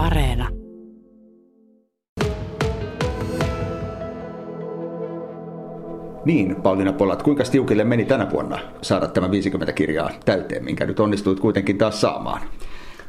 Areena. 0.00 0.48
Niin, 6.24 6.56
Pauliina 6.62 6.92
Polat, 6.92 7.22
kuinka 7.22 7.44
tiukille 7.44 7.84
meni 7.84 8.04
tänä 8.04 8.30
vuonna 8.30 8.58
saada 8.82 9.06
tämä 9.06 9.30
50 9.30 9.72
kirjaa 9.72 10.10
täyteen, 10.24 10.64
minkä 10.64 10.86
nyt 10.86 11.00
onnistuit 11.00 11.40
kuitenkin 11.40 11.78
taas 11.78 12.00
saamaan? 12.00 12.40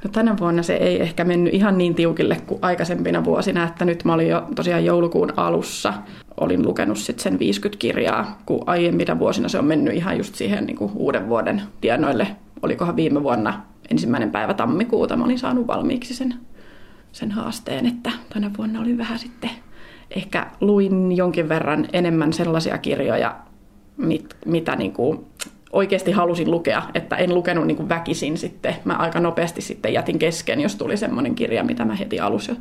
No 0.03 0.09
tänä 0.11 0.35
vuonna 0.39 0.63
se 0.63 0.73
ei 0.73 1.01
ehkä 1.01 1.23
mennyt 1.23 1.53
ihan 1.53 1.77
niin 1.77 1.95
tiukille 1.95 2.37
kuin 2.47 2.59
aikaisempina 2.61 3.23
vuosina, 3.23 3.63
että 3.63 3.85
nyt 3.85 4.03
mä 4.03 4.13
olin 4.13 4.29
jo 4.29 4.43
tosiaan 4.55 4.85
joulukuun 4.85 5.33
alussa, 5.37 5.93
olin 6.39 6.67
lukenut 6.67 6.97
sitten 6.97 7.23
sen 7.23 7.39
50 7.39 7.79
kirjaa, 7.79 8.37
kun 8.45 8.63
aiemmina 8.65 9.19
vuosina 9.19 9.49
se 9.49 9.59
on 9.59 9.65
mennyt 9.65 9.93
ihan 9.93 10.17
just 10.17 10.35
siihen 10.35 10.65
niin 10.65 10.77
kuin 10.77 10.91
uuden 10.95 11.29
vuoden 11.29 11.61
tienoille. 11.81 12.27
Olikohan 12.61 12.95
viime 12.95 13.23
vuonna 13.23 13.61
ensimmäinen 13.91 14.31
päivä 14.31 14.53
tammikuuta 14.53 15.17
mä 15.17 15.25
olin 15.25 15.39
saanut 15.39 15.67
valmiiksi 15.67 16.13
sen, 16.13 16.33
sen 17.11 17.31
haasteen, 17.31 17.85
että 17.85 18.11
tänä 18.33 18.51
vuonna 18.57 18.81
oli 18.81 18.97
vähän 18.97 19.19
sitten 19.19 19.49
ehkä 20.15 20.47
luin 20.61 21.11
jonkin 21.11 21.49
verran 21.49 21.87
enemmän 21.93 22.33
sellaisia 22.33 22.77
kirjoja, 22.77 23.35
mit, 23.97 24.35
mitä 24.45 24.75
niin 24.75 24.93
kuin 24.93 25.25
oikeasti 25.71 26.11
halusin 26.11 26.51
lukea, 26.51 26.83
että 26.93 27.15
en 27.15 27.33
lukenut 27.33 27.67
niin 27.67 27.77
kuin 27.77 27.89
väkisin 27.89 28.37
sitten. 28.37 28.75
Mä 28.85 28.93
aika 28.93 29.19
nopeasti 29.19 29.61
sitten 29.61 29.93
jätin 29.93 30.19
kesken, 30.19 30.61
jos 30.61 30.75
tuli 30.75 30.97
semmoinen 30.97 31.35
kirja, 31.35 31.63
mitä 31.63 31.85
mä 31.85 31.95
heti 31.95 32.19
alussa 32.19 32.55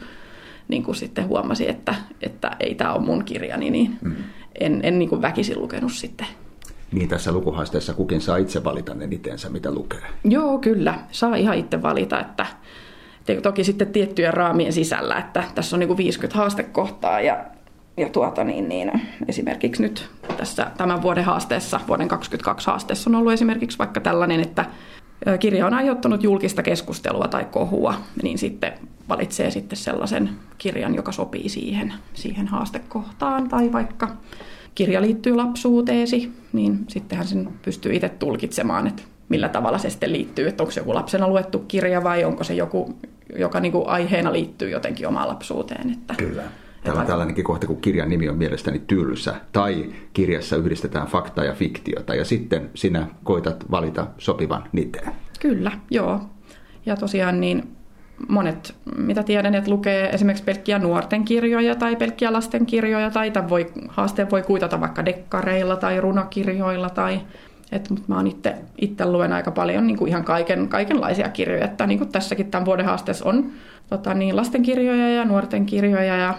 niin 0.68 0.82
kuin 0.82 0.94
sitten 0.94 1.28
huomasin, 1.28 1.68
että, 1.68 1.94
että 2.22 2.56
ei 2.60 2.74
tämä 2.74 2.92
ole 2.92 3.04
mun 3.04 3.24
kirjani, 3.24 3.70
niin 3.70 3.98
mm. 4.00 4.16
en, 4.60 4.80
en 4.82 4.98
niin 4.98 5.08
kuin 5.08 5.22
väkisin 5.22 5.60
lukenut 5.60 5.92
sitten. 5.92 6.26
Niin 6.92 7.08
tässä 7.08 7.32
lukuhaasteessa 7.32 7.94
kukin 7.94 8.20
saa 8.20 8.36
itse 8.36 8.64
valita 8.64 8.94
ne 8.94 9.08
itensä, 9.10 9.48
mitä 9.48 9.70
lukee. 9.70 10.02
Joo, 10.24 10.58
kyllä. 10.58 10.98
Saa 11.10 11.36
ihan 11.36 11.58
itse 11.58 11.82
valita, 11.82 12.20
että 12.20 12.46
toki 13.36 13.64
sitten 13.64 13.92
tiettyjen 13.92 14.34
raamien 14.34 14.72
sisällä, 14.72 15.16
että 15.16 15.44
tässä 15.54 15.76
on 15.76 15.80
niin 15.80 15.88
kuin 15.88 15.96
50 15.96 16.38
haastekohtaa 16.38 17.20
ja, 17.20 17.44
ja 17.96 18.08
tuota 18.08 18.44
niin, 18.44 18.68
niin, 18.68 18.92
esimerkiksi 19.28 19.82
nyt 19.82 20.08
tässä 20.36 20.70
tämän 20.76 21.02
vuoden 21.02 21.24
haasteessa, 21.24 21.80
vuoden 21.88 22.08
2022 22.08 22.66
haasteessa 22.66 23.10
on 23.10 23.14
ollut 23.14 23.32
esimerkiksi 23.32 23.78
vaikka 23.78 24.00
tällainen, 24.00 24.40
että 24.40 24.64
kirja 25.40 25.66
on 25.66 25.74
aiheuttanut 25.74 26.22
julkista 26.22 26.62
keskustelua 26.62 27.28
tai 27.28 27.44
kohua, 27.44 27.94
niin 28.22 28.38
sitten 28.38 28.72
valitsee 29.08 29.50
sitten 29.50 29.76
sellaisen 29.76 30.30
kirjan, 30.58 30.94
joka 30.94 31.12
sopii 31.12 31.48
siihen, 31.48 31.94
siihen 32.14 32.48
haastekohtaan. 32.48 33.48
Tai 33.48 33.72
vaikka 33.72 34.08
kirja 34.74 35.02
liittyy 35.02 35.36
lapsuuteesi, 35.36 36.32
niin 36.52 36.78
sittenhän 36.88 37.26
sen 37.26 37.48
pystyy 37.62 37.94
itse 37.94 38.08
tulkitsemaan, 38.08 38.86
että 38.86 39.02
millä 39.28 39.48
tavalla 39.48 39.78
se 39.78 39.90
sitten 39.90 40.12
liittyy, 40.12 40.48
että 40.48 40.62
onko 40.62 40.70
se 40.70 40.80
joku 40.80 40.94
lapsena 40.94 41.28
luettu 41.28 41.58
kirja 41.58 42.04
vai 42.04 42.24
onko 42.24 42.44
se 42.44 42.54
joku, 42.54 42.98
joka 43.38 43.60
niin 43.60 43.72
kuin 43.72 43.88
aiheena 43.88 44.32
liittyy 44.32 44.70
jotenkin 44.70 45.08
omaan 45.08 45.28
lapsuuteen. 45.28 45.90
Että, 45.90 46.14
Kyllä. 46.18 46.42
Täällä 46.84 47.00
on 47.00 47.06
tällainenkin 47.06 47.44
kohta, 47.44 47.66
kun 47.66 47.80
kirjan 47.80 48.08
nimi 48.08 48.28
on 48.28 48.36
mielestäni 48.36 48.82
tylsä, 48.86 49.34
tai 49.52 49.92
kirjassa 50.12 50.56
yhdistetään 50.56 51.06
fakta 51.06 51.44
ja 51.44 51.52
fiktiota, 51.52 52.14
ja 52.14 52.24
sitten 52.24 52.70
sinä 52.74 53.06
koitat 53.24 53.70
valita 53.70 54.06
sopivan 54.18 54.64
niteen. 54.72 55.12
Kyllä, 55.40 55.72
joo. 55.90 56.20
Ja 56.86 56.96
tosiaan 56.96 57.40
niin 57.40 57.76
monet, 58.28 58.74
mitä 58.96 59.22
tiedän, 59.22 59.54
että 59.54 59.70
lukee 59.70 60.10
esimerkiksi 60.10 60.44
pelkkiä 60.44 60.78
nuorten 60.78 61.24
kirjoja 61.24 61.74
tai 61.74 61.96
pelkkiä 61.96 62.32
lasten 62.32 62.66
kirjoja, 62.66 63.10
tai 63.10 63.32
voi, 63.48 63.66
haasteen 63.88 64.30
voi 64.30 64.42
kuitata 64.42 64.80
vaikka 64.80 65.04
dekkareilla 65.04 65.76
tai 65.76 66.00
runokirjoilla 66.00 66.90
tai 66.90 67.20
et, 67.72 67.90
mutta 67.90 68.04
mä 68.08 68.16
oon 68.16 68.26
itse, 68.26 69.04
luen 69.04 69.32
aika 69.32 69.50
paljon 69.50 69.86
niin 69.86 69.96
kuin 69.96 70.08
ihan 70.08 70.24
kaiken, 70.24 70.68
kaikenlaisia 70.68 71.28
kirjoja. 71.28 71.64
Että 71.64 71.86
niin 71.86 71.98
kuin 71.98 72.12
tässäkin 72.12 72.50
tämän 72.50 72.66
vuoden 72.66 72.86
haasteessa 72.86 73.28
on 73.28 73.50
tota, 73.90 74.14
niin 74.14 74.36
lastenkirjoja 74.36 75.08
ja 75.08 75.24
nuorten 75.24 75.66
kirjoja 75.66 76.16
ja, 76.16 76.34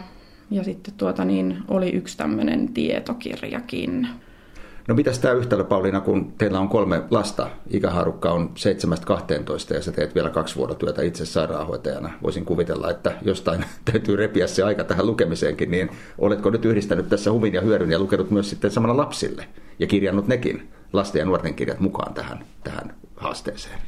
ja 0.52 0.64
sitten 0.64 0.94
tuota, 0.98 1.26
niin, 1.26 1.58
oli 1.68 1.90
yksi 1.90 2.18
tämmöinen 2.18 2.74
tietokirjakin. 2.74 4.08
No 4.88 4.96
mitäs 4.96 5.20
tämä 5.20 5.34
yhtälö, 5.34 5.64
Pauliina, 5.64 6.02
kun 6.02 6.34
teillä 6.38 6.60
on 6.60 6.70
kolme 6.70 7.02
lasta, 7.12 7.50
ikäharukka 7.70 8.32
on 8.32 8.52
7-12 9.72 9.74
ja 9.74 9.82
sä 9.82 9.92
teet 9.92 10.16
vielä 10.16 10.30
kaksi 10.30 10.56
vuorotyötä 10.56 11.02
itse 11.02 11.26
sairaanhoitajana. 11.26 12.10
Voisin 12.24 12.46
kuvitella, 12.46 12.90
että 12.90 13.12
jostain 13.22 13.66
täytyy 13.92 14.16
repiä 14.16 14.48
se 14.48 14.64
aika 14.64 14.84
tähän 14.84 15.08
lukemiseenkin, 15.08 15.72
niin 15.72 15.90
oletko 16.18 16.50
nyt 16.50 16.66
yhdistänyt 16.66 17.10
tässä 17.10 17.32
huvin 17.32 17.54
ja 17.54 17.62
hyödyn 17.62 17.92
ja 17.92 18.00
lukenut 18.00 18.32
myös 18.32 18.50
sitten 18.50 18.72
samalla 18.72 18.98
lapsille 18.98 19.46
ja 19.80 19.88
kirjannut 19.88 20.28
nekin 20.28 20.70
lasten 20.94 21.20
ja 21.20 21.26
nuorten 21.26 21.56
kirjat 21.56 21.80
mukaan 21.80 22.14
tähän, 22.14 22.46
tähän 22.64 22.96
haasteeseen? 23.16 23.80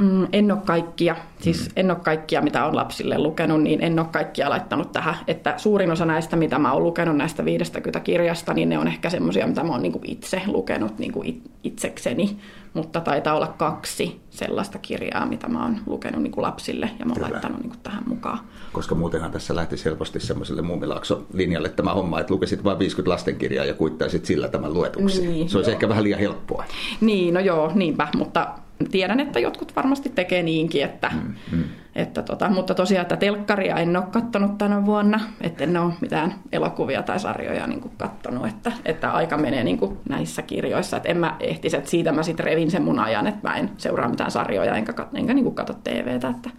Mm, 0.00 0.26
en 0.32 0.52
ole 0.52 0.60
kaikkia, 0.64 1.16
siis 1.40 1.66
mm. 1.66 1.72
en 1.76 1.90
ole 1.90 1.98
kaikkia, 2.00 2.42
mitä 2.42 2.64
on 2.64 2.76
lapsille 2.76 3.18
lukenut, 3.18 3.62
niin 3.62 3.82
en 3.82 3.98
ole 3.98 4.06
kaikkia 4.12 4.50
laittanut 4.50 4.92
tähän. 4.92 5.16
Että 5.26 5.54
suurin 5.56 5.90
osa 5.90 6.04
näistä, 6.04 6.36
mitä 6.36 6.58
mä 6.58 6.72
oon 6.72 6.84
lukenut 6.84 7.16
näistä 7.16 7.44
50 7.44 8.00
kirjasta, 8.00 8.54
niin 8.54 8.68
ne 8.68 8.78
on 8.78 8.88
ehkä 8.88 9.10
semmoisia, 9.10 9.46
mitä 9.46 9.64
mä 9.64 9.72
oon 9.72 9.82
niin 9.82 10.00
itse 10.04 10.42
lukenut 10.46 10.98
niin 10.98 11.42
itsekseni. 11.64 12.36
Mutta 12.74 13.00
taitaa 13.00 13.34
olla 13.36 13.46
kaksi 13.46 14.20
sellaista 14.30 14.78
kirjaa, 14.78 15.26
mitä 15.26 15.48
mä 15.48 15.62
oon 15.62 15.76
lukenut 15.86 16.22
niin 16.22 16.32
lapsille 16.36 16.90
ja 16.98 17.06
mä 17.06 17.10
oon 17.10 17.14
Kyllä. 17.14 17.30
laittanut 17.30 17.62
niin 17.62 17.72
tähän 17.82 18.02
mukaan. 18.06 18.38
Koska 18.72 18.94
muutenhan 18.94 19.30
tässä 19.30 19.56
lähti 19.56 19.76
helposti 19.84 20.20
semmoiselle 20.20 20.62
muumilaakso-linjalle 20.62 21.68
tämä 21.68 21.94
homma, 21.94 22.20
että 22.20 22.34
lukisit 22.34 22.64
vain 22.64 22.78
50 22.78 23.10
lastenkirjaa 23.10 23.64
ja 23.64 23.74
kuittaisit 23.74 24.24
sillä 24.24 24.48
tämän 24.48 24.74
luetuksi. 24.74 25.26
Niin, 25.26 25.48
Se 25.48 25.58
olisi 25.58 25.70
joo. 25.70 25.74
ehkä 25.74 25.88
vähän 25.88 26.04
liian 26.04 26.20
helppoa. 26.20 26.64
Niin, 27.00 27.34
no 27.34 27.40
joo, 27.40 27.72
niinpä, 27.74 28.08
mutta 28.16 28.48
tiedän, 28.90 29.20
että 29.20 29.40
jotkut 29.40 29.76
varmasti 29.76 30.08
tekee 30.08 30.42
niinkin, 30.42 30.84
että, 30.84 31.10
mm, 31.14 31.34
mm. 31.52 31.64
että 31.94 32.22
tota, 32.22 32.50
mutta 32.50 32.74
tosiaan 32.74 33.02
että 33.02 33.16
telkkaria 33.16 33.76
en 33.76 33.96
ole 33.96 34.04
kattonut 34.10 34.58
tänä 34.58 34.86
vuonna, 34.86 35.20
että 35.40 35.64
en 35.64 35.76
ole 35.76 35.92
mitään 36.00 36.34
elokuvia 36.52 37.02
tai 37.02 37.20
sarjoja 37.20 37.66
niin 37.66 37.80
kuin 37.80 37.92
kattonut, 37.98 38.46
että, 38.46 38.72
että 38.84 39.10
aika 39.10 39.36
menee 39.36 39.64
niin 39.64 39.78
kuin 39.78 39.98
näissä 40.08 40.42
kirjoissa, 40.42 40.96
että 40.96 41.08
en 41.08 41.16
mä 41.16 41.36
ehtisi, 41.40 41.76
että 41.76 41.90
siitä 41.90 42.12
mä 42.12 42.22
sitten 42.22 42.44
revin 42.44 42.70
sen 42.70 42.82
mun 42.82 42.98
ajan, 42.98 43.26
että 43.26 43.48
mä 43.48 43.56
en 43.56 43.70
seuraa 43.76 44.08
mitään 44.08 44.30
sarjoja 44.30 44.74
enkä, 44.74 45.06
enkä 45.14 45.34
niin 45.34 45.44
kuin 45.44 45.54
katso 45.54 45.74
TVtä. 45.84 46.28
Että. 46.28 46.50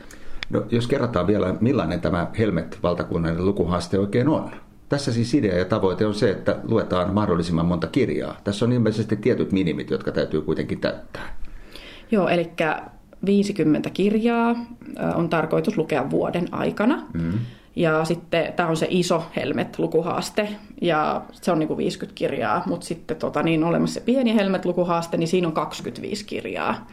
No, 0.49 0.63
jos 0.71 0.87
kerrotaan 0.87 1.27
vielä, 1.27 1.55
millainen 1.61 2.01
tämä 2.01 2.27
Helmet 2.37 2.79
valtakunnallinen 2.83 3.45
lukuhaaste 3.45 3.99
oikein 3.99 4.27
on? 4.27 4.51
Tässä 4.89 5.13
siis 5.13 5.33
idea 5.33 5.57
ja 5.57 5.65
tavoite 5.65 6.05
on 6.05 6.13
se, 6.13 6.29
että 6.29 6.59
luetaan 6.63 7.13
mahdollisimman 7.13 7.65
monta 7.65 7.87
kirjaa. 7.87 8.37
Tässä 8.43 8.65
on 8.65 8.71
ilmeisesti 8.71 9.15
tietyt 9.15 9.51
minimit, 9.51 9.89
jotka 9.89 10.11
täytyy 10.11 10.41
kuitenkin 10.41 10.79
täyttää. 10.79 11.37
Joo, 12.11 12.27
eli 12.27 12.51
50 13.25 13.89
kirjaa 13.89 14.55
on 15.15 15.29
tarkoitus 15.29 15.77
lukea 15.77 16.09
vuoden 16.09 16.47
aikana. 16.51 17.07
Mm. 17.13 17.33
Ja 17.75 18.05
sitten 18.05 18.53
tämä 18.53 18.69
on 18.69 18.77
se 18.77 18.87
iso 18.89 19.23
Helmet-lukuhaaste, 19.35 20.49
ja 20.81 21.21
se 21.31 21.51
on 21.51 21.59
niin 21.59 21.67
kuin 21.67 21.77
50 21.77 22.17
kirjaa, 22.17 22.63
mutta 22.65 22.85
sitten 22.85 23.17
tota, 23.17 23.43
niin 23.43 23.63
olemassa 23.63 23.93
se 23.93 24.05
pieni 24.05 24.35
Helmet-lukuhaaste, 24.35 25.17
niin 25.17 25.27
siinä 25.27 25.47
on 25.47 25.53
25 25.53 26.25
kirjaa. 26.25 26.87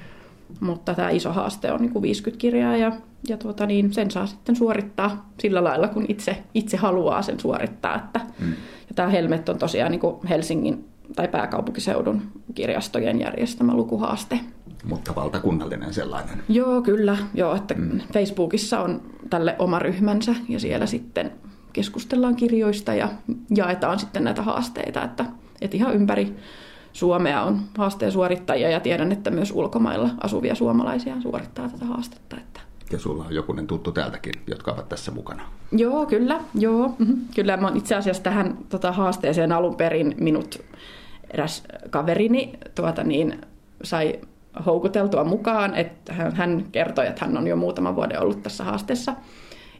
Mutta 0.60 0.94
tämä 0.94 1.10
iso 1.10 1.32
haaste 1.32 1.72
on 1.72 1.80
niin 1.80 1.92
kuin 1.92 2.02
50 2.02 2.40
kirjaa, 2.40 2.76
ja, 2.76 2.92
ja 3.28 3.36
tuota, 3.36 3.66
niin 3.66 3.92
sen 3.92 4.10
saa 4.10 4.26
sitten 4.26 4.56
suorittaa 4.56 5.30
sillä 5.38 5.64
lailla, 5.64 5.88
kun 5.88 6.04
itse, 6.08 6.36
itse 6.54 6.76
haluaa 6.76 7.22
sen 7.22 7.40
suorittaa. 7.40 7.96
Että, 7.96 8.20
mm. 8.40 8.50
ja 8.88 8.94
tämä 8.94 9.08
Helmet 9.08 9.48
on 9.48 9.58
tosiaan 9.58 9.90
niin 9.90 10.00
kuin 10.00 10.26
Helsingin 10.28 10.84
tai 11.16 11.28
pääkaupunkiseudun 11.28 12.22
kirjastojen 12.54 13.20
järjestämä 13.20 13.74
lukuhaaste. 13.74 14.40
Mutta 14.84 15.14
valtakunnallinen 15.14 15.94
sellainen. 15.94 16.42
Joo, 16.48 16.82
kyllä. 16.82 17.16
Joo, 17.34 17.54
että 17.54 17.74
mm. 17.74 18.00
Facebookissa 18.12 18.80
on 18.80 19.02
tälle 19.30 19.56
oma 19.58 19.78
ryhmänsä 19.78 20.34
ja 20.48 20.60
siellä 20.60 20.86
sitten 20.86 21.32
keskustellaan 21.72 22.36
kirjoista 22.36 22.94
ja 22.94 23.08
jaetaan 23.56 23.98
sitten 23.98 24.24
näitä 24.24 24.42
haasteita, 24.42 25.04
että, 25.04 25.24
että 25.60 25.76
ihan 25.76 25.94
ympäri 25.94 26.36
Suomea 26.92 27.42
on 27.42 27.60
haasteen 27.78 28.12
suorittajia 28.12 28.70
ja 28.70 28.80
tiedän, 28.80 29.12
että 29.12 29.30
myös 29.30 29.50
ulkomailla 29.50 30.10
asuvia 30.20 30.54
suomalaisia 30.54 31.20
suorittaa 31.20 31.68
tätä 31.68 31.84
haastetta. 31.84 32.36
Että. 32.36 32.60
Ja 32.92 32.98
sulla 32.98 33.24
on 33.24 33.34
jokunen 33.34 33.66
tuttu 33.66 33.92
täältäkin, 33.92 34.32
jotka 34.46 34.72
ovat 34.72 34.88
tässä 34.88 35.10
mukana. 35.10 35.42
Joo, 35.72 36.06
kyllä. 36.06 36.40
Joo. 36.54 36.94
Mm-hmm. 36.98 37.16
Kyllä 37.34 37.56
mä 37.56 37.72
itse 37.74 37.94
asiassa 37.94 38.22
tähän 38.22 38.58
tota, 38.68 38.92
haasteeseen 38.92 39.52
alun 39.52 39.76
perin 39.76 40.14
minut 40.20 40.62
eräs 41.30 41.62
kaverini 41.90 42.52
tuota, 42.74 43.04
niin, 43.04 43.40
sai 43.82 44.20
houkuteltua 44.66 45.24
mukaan, 45.24 45.74
että 45.74 46.12
hän 46.12 46.64
kertoi, 46.72 47.06
että 47.06 47.24
hän 47.24 47.36
on 47.36 47.46
jo 47.46 47.56
muutama 47.56 47.96
vuoden 47.96 48.22
ollut 48.22 48.42
tässä 48.42 48.64
haasteessa. 48.64 49.14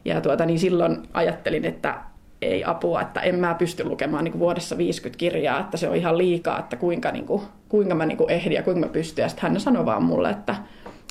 Ja 0.05 0.21
tuota, 0.21 0.45
niin 0.45 0.59
silloin 0.59 0.97
ajattelin, 1.13 1.65
että 1.65 2.01
ei 2.41 2.63
apua, 2.65 3.01
että 3.01 3.19
en 3.19 3.35
mä 3.35 3.53
pysty 3.53 3.83
lukemaan 3.83 4.23
niin 4.23 4.31
kuin 4.31 4.39
vuodessa 4.39 4.77
50 4.77 5.17
kirjaa, 5.17 5.59
että 5.59 5.77
se 5.77 5.89
on 5.89 5.95
ihan 5.95 6.17
liikaa, 6.17 6.59
että 6.59 6.75
kuinka, 6.75 7.11
niin 7.11 7.25
kuin, 7.25 7.41
kuinka 7.69 7.95
mä 7.95 8.05
niin 8.05 8.17
kuin 8.17 8.29
ehdin 8.29 8.55
ja 8.55 8.63
kuinka 8.63 8.79
mä 8.87 8.93
pystyn. 8.93 9.23
Ja 9.23 9.29
sitten 9.29 9.51
hän 9.51 9.59
sanoi 9.59 9.85
vaan 9.85 10.03
mulle, 10.03 10.29
että 10.29 10.55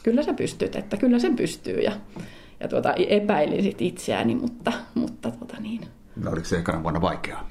kyllä 0.03 0.23
sä 0.23 0.35
pystyt, 0.35 0.77
että 0.77 0.97
kyllä 0.97 1.19
sen 1.19 1.37
pystyy. 1.37 1.81
Ja, 1.81 1.93
ja 2.61 2.69
tuota, 2.69 2.95
epäilin 3.09 3.63
sit 3.63 3.83
itseäni, 3.83 4.35
mutta, 4.35 4.73
mutta 4.95 5.31
tuota 5.31 5.57
niin. 5.61 5.81
No 6.17 6.31
oliko 6.31 6.47
se 6.47 6.59
ekana 6.59 6.83
vuonna 6.83 7.01
vaikeaa? 7.01 7.51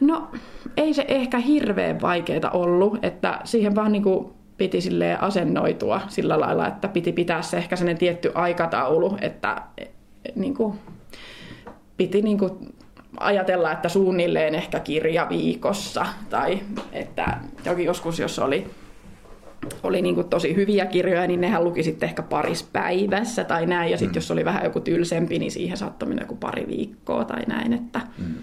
No 0.00 0.30
ei 0.76 0.94
se 0.94 1.04
ehkä 1.08 1.38
hirveän 1.38 2.00
vaikeaa 2.00 2.50
ollut, 2.50 3.04
että 3.04 3.40
siihen 3.44 3.74
vaan 3.74 3.92
niin 3.92 4.02
kuin 4.02 4.32
piti 4.56 4.78
asennoitua 5.20 6.00
sillä 6.08 6.40
lailla, 6.40 6.68
että 6.68 6.88
piti 6.88 7.12
pitää 7.12 7.42
se 7.42 7.56
ehkä 7.56 7.76
sellainen 7.76 7.98
tietty 7.98 8.32
aikataulu, 8.34 9.16
että 9.20 9.62
niin 10.34 10.54
kuin, 10.54 10.78
piti 11.96 12.22
niin 12.22 12.38
kuin, 12.38 12.74
ajatella, 13.20 13.72
että 13.72 13.88
suunnilleen 13.88 14.54
ehkä 14.54 14.80
kirja 14.80 15.26
viikossa 15.28 16.06
tai 16.30 16.60
että 16.92 17.38
jokin 17.64 17.86
joskus, 17.86 18.18
jos 18.18 18.38
oli 18.38 18.66
oli 19.82 20.02
niin 20.02 20.14
kuin 20.14 20.28
tosi 20.28 20.56
hyviä 20.56 20.86
kirjoja, 20.86 21.26
niin 21.26 21.40
nehän 21.40 21.64
luki 21.64 21.82
sitten 21.82 22.08
ehkä 22.08 22.22
paris 22.22 22.62
päivässä 22.62 23.44
tai 23.44 23.66
näin. 23.66 23.90
Ja 23.90 23.98
sitten 23.98 24.12
mm. 24.12 24.16
jos 24.16 24.30
oli 24.30 24.44
vähän 24.44 24.64
joku 24.64 24.80
tylsempi, 24.80 25.38
niin 25.38 25.50
siihen 25.50 25.76
saattoi 25.76 26.08
mennä 26.08 26.22
joku 26.22 26.36
pari 26.36 26.66
viikkoa 26.68 27.24
tai 27.24 27.42
näin. 27.46 27.72
Että. 27.72 28.00
Mm. 28.18 28.34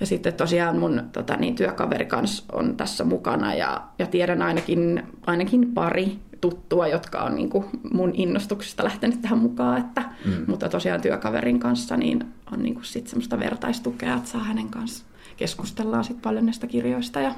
Ja 0.00 0.06
sitten 0.06 0.34
tosiaan 0.34 0.78
mun 0.78 1.02
tota, 1.12 1.36
niin, 1.36 1.54
työkaveri 1.54 2.06
kanssa 2.06 2.44
on 2.52 2.76
tässä 2.76 3.04
mukana 3.04 3.54
ja, 3.54 3.82
ja 3.98 4.06
tiedän 4.06 4.42
ainakin, 4.42 5.02
ainakin 5.26 5.72
pari 5.74 6.18
tuttua, 6.40 6.88
jotka 6.88 7.18
on 7.18 7.34
niin 7.34 7.50
kuin 7.50 7.64
mun 7.92 8.10
innostuksesta 8.14 8.84
lähtenyt 8.84 9.22
tähän 9.22 9.38
mukaan. 9.38 9.78
Että, 9.78 10.02
mm. 10.24 10.44
Mutta 10.46 10.68
tosiaan 10.68 11.00
työkaverin 11.00 11.60
kanssa 11.60 11.96
niin 11.96 12.24
on 12.52 12.62
niin 12.62 12.74
kuin 12.74 12.84
sit 12.84 13.06
semmoista 13.06 13.38
vertaistukea, 13.38 14.14
että 14.16 14.28
saa 14.28 14.44
hänen 14.44 14.68
kanssa 14.68 15.04
keskustellaan 15.36 16.04
sit 16.04 16.22
paljon 16.22 16.46
näistä 16.46 16.66
kirjoista 16.66 17.20
ja 17.20 17.34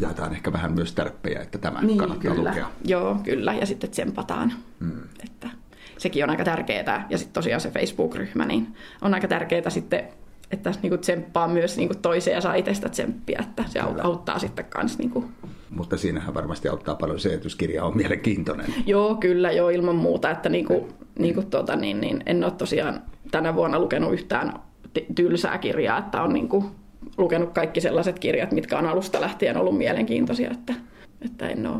jaetaan 0.00 0.32
ehkä 0.32 0.52
vähän 0.52 0.72
myös 0.72 0.92
tärppejä, 0.92 1.42
että 1.42 1.58
tämä 1.58 1.82
niin, 1.82 1.98
kannattaa 1.98 2.34
kyllä. 2.34 2.50
lukea. 2.50 2.70
Joo, 2.84 3.14
kyllä. 3.14 3.54
Ja 3.54 3.66
sitten 3.66 3.90
tsempataan. 3.90 4.52
Mm. 4.80 5.00
Että 5.24 5.50
sekin 5.98 6.24
on 6.24 6.30
aika 6.30 6.44
tärkeää. 6.44 7.06
Ja 7.10 7.18
sitten 7.18 7.34
tosiaan 7.34 7.60
se 7.60 7.70
Facebook-ryhmä, 7.70 8.46
niin 8.46 8.76
on 9.02 9.14
aika 9.14 9.28
tärkeää 9.28 9.70
sitten, 9.70 10.04
että 10.50 10.72
niinku 10.82 10.98
tsemppaa 10.98 11.48
myös 11.48 11.76
niinku 11.76 11.94
toiseen 12.02 12.34
ja 12.34 12.40
saa 12.40 12.54
itsestä 12.54 12.88
tsemppiä, 12.88 13.38
että 13.48 13.64
se 13.66 13.80
kyllä. 13.88 14.02
auttaa 14.02 14.38
sitten 14.38 14.64
kans. 14.64 14.98
Niinku. 14.98 15.24
Mutta 15.70 15.96
siinähän 15.96 16.34
varmasti 16.34 16.68
auttaa 16.68 16.94
paljon 16.94 17.20
se, 17.20 17.34
että 17.34 17.46
jos 17.46 17.56
kirja 17.56 17.84
on 17.84 17.96
mielenkiintoinen. 17.96 18.66
Joo, 18.86 19.14
kyllä, 19.14 19.52
joo, 19.52 19.68
ilman 19.68 19.96
muuta. 19.96 20.30
Että 20.30 20.48
niinku, 20.48 20.88
niinku 21.18 21.42
tuota, 21.42 21.76
niin, 21.76 22.00
niin, 22.00 22.22
en 22.26 22.44
ole 22.44 22.52
tosiaan 22.52 23.02
tänä 23.30 23.54
vuonna 23.54 23.78
lukenut 23.78 24.12
yhtään 24.12 24.52
tylsää 25.14 25.58
kirjaa, 25.58 25.98
että 25.98 26.22
on 26.22 26.32
niinku 26.32 26.64
lukenut 27.16 27.52
kaikki 27.52 27.80
sellaiset 27.80 28.18
kirjat, 28.18 28.52
mitkä 28.52 28.78
on 28.78 28.86
alusta 28.86 29.20
lähtien 29.20 29.56
ollut 29.56 29.78
mielenkiintoisia, 29.78 30.50
että, 30.50 30.74
että 31.24 31.48
en 31.48 31.66
ole 31.66 31.78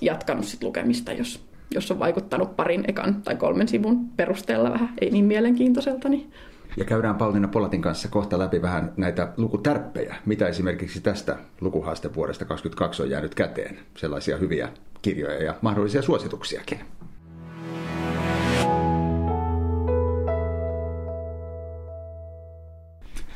jatkanut 0.00 0.44
sit 0.44 0.62
lukemista, 0.62 1.12
jos, 1.12 1.44
jos 1.74 1.90
on 1.90 1.98
vaikuttanut 1.98 2.56
parin 2.56 2.84
ekan 2.88 3.22
tai 3.22 3.36
kolmen 3.36 3.68
sivun 3.68 4.08
perusteella 4.08 4.72
vähän 4.72 4.94
ei 5.00 5.10
niin 5.10 5.24
mielenkiintoiselta. 5.24 6.08
Niin... 6.08 6.32
Ja 6.76 6.84
käydään 6.84 7.16
Pauliina 7.16 7.48
Polatin 7.48 7.82
kanssa 7.82 8.08
kohta 8.08 8.38
läpi 8.38 8.62
vähän 8.62 8.92
näitä 8.96 9.32
lukutärppejä. 9.36 10.16
Mitä 10.26 10.48
esimerkiksi 10.48 11.00
tästä 11.00 11.38
lukuhaastevuodesta 11.60 12.44
2022 12.44 13.02
on 13.02 13.10
jäänyt 13.10 13.34
käteen? 13.34 13.78
Sellaisia 13.96 14.36
hyviä 14.36 14.68
kirjoja 15.02 15.42
ja 15.42 15.54
mahdollisia 15.62 16.02
suosituksiakin. 16.02 16.80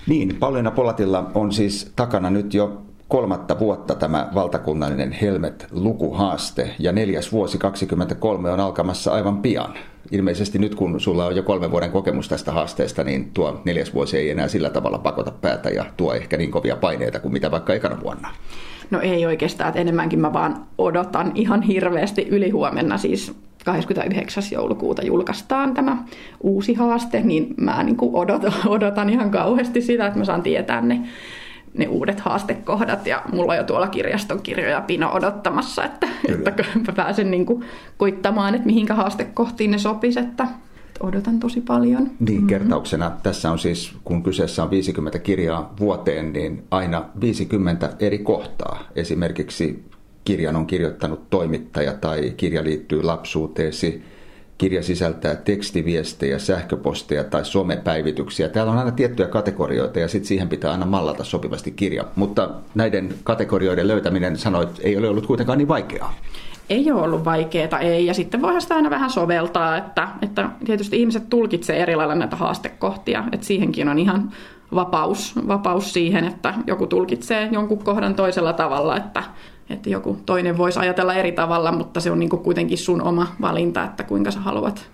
Niin, 0.07 0.37
Pauliina 0.41 0.71
Polatilla 0.71 1.31
on 1.35 1.53
siis 1.53 1.93
takana 1.97 2.31
nyt 2.31 2.55
jo 2.55 2.83
kolmatta 3.09 3.59
vuotta 3.59 3.95
tämä 3.95 4.31
valtakunnallinen 4.35 5.13
Helmet-lukuhaaste 5.13 6.71
ja 6.79 6.93
neljäs 6.93 7.33
vuosi 7.33 7.59
23 7.59 8.51
on 8.51 8.61
alkamassa 8.61 9.13
aivan 9.13 9.43
pian. 9.43 9.75
Ilmeisesti 10.11 10.59
nyt 10.59 10.75
kun 10.75 11.01
sulla 11.01 11.27
on 11.27 11.37
jo 11.37 11.43
kolmen 11.43 11.71
vuoden 11.71 11.91
kokemus 11.91 12.29
tästä 12.29 12.53
haasteesta, 12.53 13.05
niin 13.05 13.31
tuo 13.35 13.61
neljäs 13.65 13.95
vuosi 13.95 14.17
ei 14.17 14.31
enää 14.31 14.49
sillä 14.49 14.71
tavalla 14.71 14.99
pakota 14.99 15.31
päätä 15.31 15.71
ja 15.71 15.85
tuo 15.97 16.15
ehkä 16.15 16.37
niin 16.37 16.51
kovia 16.51 16.77
paineita 16.77 17.21
kuin 17.21 17.33
mitä 17.33 17.51
vaikka 17.51 17.75
ekana 17.75 18.01
vuonna. 18.01 18.29
No 18.91 19.01
ei 19.01 19.27
oikeastaan, 19.27 19.69
että 19.69 19.81
enemmänkin 19.81 20.21
mä 20.21 20.33
vaan 20.33 20.67
odotan 20.79 21.33
ihan 21.35 21.63
hirveästi 21.63 22.27
ylihuomenna 22.31 22.99
siis 22.99 23.35
29. 23.65 24.43
joulukuuta 24.53 25.07
julkaistaan 25.07 25.75
tämä 25.75 25.97
uusi 26.41 26.75
haaste, 26.75 27.21
niin 27.21 27.55
mä 27.57 27.83
niin 27.83 27.97
odotan, 28.01 28.53
odotan 28.67 29.11
ihan 29.11 29.31
kauheasti 29.31 29.83
sitä, 29.83 30.07
että 30.07 30.19
mä 30.19 30.25
saan 30.25 30.43
tietää 30.43 30.81
ne, 30.81 31.01
ne 31.79 31.89
uudet 31.89 32.21
haastekohdat 32.21 33.07
ja 33.07 33.23
mulla 33.33 33.53
on 33.53 33.59
jo 33.59 33.65
tuolla 33.65 33.89
kirjaston 33.89 34.43
kirjoja 34.43 34.81
pino 34.81 35.13
odottamassa, 35.13 35.85
että, 35.85 36.09
että 36.29 36.65
mä 36.87 36.93
pääsen 36.97 37.31
niin 37.31 37.47
kuin 37.47 37.65
koittamaan, 37.97 38.55
että 38.55 38.67
mihinkä 38.67 38.95
haastekohtiin 38.95 39.71
ne 39.71 39.79
sopisi, 39.79 40.21
että 40.21 40.47
odotan 41.01 41.41
tosi 41.41 41.61
paljon. 41.61 42.11
Niin, 42.21 42.33
mm-hmm. 42.33 42.47
kertauksena 42.47 43.11
tässä 43.23 43.51
on 43.51 43.59
siis, 43.59 43.93
kun 44.05 44.23
kyseessä 44.23 44.63
on 44.63 44.71
50 44.71 45.19
kirjaa 45.19 45.75
vuoteen, 45.81 46.33
niin 46.33 46.63
aina 46.71 47.05
50 47.21 47.91
eri 48.01 48.19
kohtaa. 48.19 48.85
Esimerkiksi 48.97 49.85
kirjan 50.25 50.57
on 50.57 50.67
kirjoittanut 50.67 51.31
toimittaja 51.31 51.93
tai 51.95 52.33
kirja 52.37 52.65
liittyy 52.65 53.03
lapsuuteesi, 53.03 54.03
kirja 54.59 54.83
sisältää 54.83 55.35
tekstiviestejä, 55.35 56.39
sähköposteja 56.39 57.25
tai 57.25 57.45
somepäivityksiä. 57.45 58.49
Täällä 58.49 58.73
on 58.73 58.79
aina 58.79 58.91
tiettyjä 58.91 59.29
kategorioita 59.29 59.99
ja 59.99 60.09
sitten 60.09 60.29
siihen 60.29 60.49
pitää 60.49 60.73
aina 60.73 60.87
mallata 60.87 61.25
sopivasti 61.25 61.71
kirja. 61.71 62.05
Mutta 62.17 62.51
näiden 62.75 63.15
kategorioiden 63.25 63.89
löytäminen, 63.89 64.37
sanoit, 64.37 64.81
ei 64.81 64.97
ole 64.97 65.09
ollut 65.09 65.27
kuitenkaan 65.27 65.59
niin 65.59 65.69
vaikeaa. 65.69 66.15
Ei 66.71 66.93
ole 66.93 67.03
ollut 67.03 67.25
vaikeaa, 67.25 67.81
ei. 67.81 68.07
Ja 68.07 68.15
sitten 68.15 68.43
voihan 68.43 68.63
sitä 68.63 68.75
aina 68.75 68.91
vähän 68.91 69.11
soveltaa, 69.11 69.77
että, 69.77 70.09
että 70.23 70.51
tietysti 70.65 71.01
ihmiset 71.01 71.29
tulkitsee 71.31 71.83
eri 71.83 71.97
lailla 71.97 72.15
näitä 72.15 72.37
haastekohtia. 72.37 73.25
Että 73.33 73.47
siihenkin 73.47 73.89
on 73.89 73.99
ihan 73.99 74.33
vapaus, 74.75 75.35
vapaus 75.49 75.93
siihen, 75.93 76.25
että 76.25 76.55
joku 76.67 76.87
tulkitsee 76.87 77.49
jonkun 77.53 77.85
kohdan 77.85 78.15
toisella 78.15 78.53
tavalla, 78.53 78.97
että 78.97 79.23
että 79.71 79.91
joku 79.91 80.17
toinen 80.27 80.59
voisi 80.59 80.79
ajatella 80.79 81.15
eri 81.15 81.33
tavalla, 81.33 81.73
mutta 81.73 82.01
se 82.01 82.11
on 82.11 82.19
niin 82.19 82.31
kuitenkin 82.31 82.79
sun 82.79 83.03
oma 83.03 83.27
valinta, 83.41 83.85
että 83.85 84.03
kuinka 84.03 84.31
sä 84.31 84.41
haluat. 84.41 84.91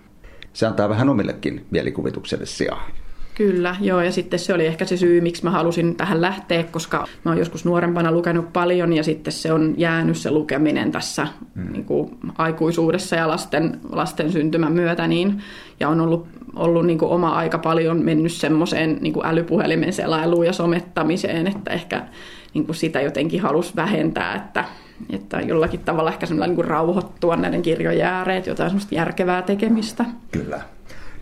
Se 0.53 0.65
antaa 0.67 0.89
vähän 0.89 1.09
omillekin 1.09 1.65
mielikuvitukselle 1.71 2.45
sijaa. 2.45 2.87
Kyllä, 3.35 3.75
joo, 3.81 4.01
ja 4.01 4.11
sitten 4.11 4.39
se 4.39 4.53
oli 4.53 4.65
ehkä 4.65 4.85
se 4.85 4.97
syy, 4.97 5.21
miksi 5.21 5.43
mä 5.43 5.51
halusin 5.51 5.95
tähän 5.95 6.21
lähteä, 6.21 6.63
koska 6.63 7.07
mä 7.25 7.31
oon 7.31 7.37
joskus 7.37 7.65
nuorempana 7.65 8.11
lukenut 8.11 8.53
paljon, 8.53 8.93
ja 8.93 9.03
sitten 9.03 9.33
se 9.33 9.53
on 9.53 9.73
jäänyt 9.77 10.17
se 10.17 10.31
lukeminen 10.31 10.91
tässä 10.91 11.27
hmm. 11.55 11.71
niin 11.71 11.85
kuin 11.85 12.17
aikuisuudessa 12.37 13.15
ja 13.15 13.27
lasten, 13.27 13.79
lasten 13.91 14.31
syntymän 14.31 14.71
myötä, 14.71 15.07
niin, 15.07 15.43
ja 15.79 15.89
on 15.89 16.01
ollut, 16.01 16.27
ollut 16.55 16.85
niin 16.85 16.97
kuin 16.97 17.11
oma 17.11 17.29
aika 17.29 17.57
paljon 17.57 18.03
mennyt 18.03 18.31
semmoiseen 18.31 18.97
niin 19.01 19.13
kuin 19.13 19.25
älypuhelimen 19.25 19.93
selailuun 19.93 20.45
ja 20.45 20.53
somettamiseen, 20.53 21.47
että 21.47 21.71
ehkä 21.71 22.05
niin 22.53 22.65
kuin 22.65 22.75
sitä 22.75 23.01
jotenkin 23.01 23.41
halusi 23.41 23.75
vähentää, 23.75 24.35
että, 24.35 24.65
että 25.09 25.41
jollakin 25.41 25.79
tavalla 25.79 26.11
ehkä 26.11 26.25
semmoinen 26.25 26.55
niin 26.55 26.65
rauhoittua 26.65 27.35
näiden 27.35 27.61
kirjojen 27.61 28.07
ääreet, 28.07 28.47
jotain 28.47 28.69
semmoista 28.69 28.95
järkevää 28.95 29.41
tekemistä. 29.41 30.05
Kyllä. 30.31 30.61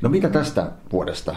No 0.02 0.10
mitä 0.10 0.30
tästä 0.30 0.72
vuodesta 0.92 1.36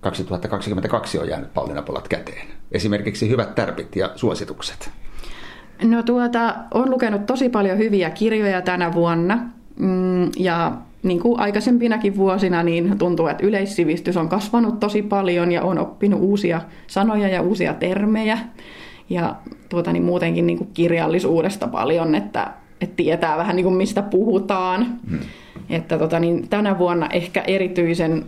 2022 0.00 1.18
on 1.18 1.28
jäänyt 1.28 1.54
Pauliina 1.54 1.82
käteen? 2.08 2.46
Esimerkiksi 2.72 3.30
hyvät 3.30 3.54
tärpit 3.54 3.96
ja 3.96 4.10
suositukset. 4.16 4.90
No 5.82 6.02
tuota, 6.02 6.54
on 6.74 6.90
lukenut 6.90 7.26
tosi 7.26 7.48
paljon 7.48 7.78
hyviä 7.78 8.10
kirjoja 8.10 8.62
tänä 8.62 8.92
vuonna. 8.92 9.38
Mm, 9.76 10.30
ja 10.36 10.72
niin 11.08 11.20
kuin 11.20 11.40
aikaisempinakin 11.40 12.16
vuosina, 12.16 12.62
niin 12.62 12.98
tuntuu, 12.98 13.26
että 13.26 13.46
yleissivistys 13.46 14.16
on 14.16 14.28
kasvanut 14.28 14.80
tosi 14.80 15.02
paljon 15.02 15.52
ja 15.52 15.62
on 15.62 15.78
oppinut 15.78 16.20
uusia 16.20 16.60
sanoja 16.86 17.28
ja 17.28 17.42
uusia 17.42 17.74
termejä 17.74 18.38
ja 19.10 19.34
tuota, 19.68 19.92
niin 19.92 20.04
muutenkin 20.04 20.46
niin 20.46 20.58
kuin 20.58 20.70
kirjallisuudesta 20.74 21.68
paljon, 21.68 22.14
että, 22.14 22.50
että 22.80 22.96
tietää 22.96 23.36
vähän 23.36 23.56
niin 23.56 23.64
kuin 23.64 23.76
mistä 23.76 24.02
puhutaan. 24.02 24.86
Hmm. 25.10 25.18
Että 25.70 25.98
tota, 25.98 26.20
niin 26.20 26.48
tänä 26.48 26.78
vuonna 26.78 27.08
ehkä 27.12 27.42
erityisen 27.46 28.24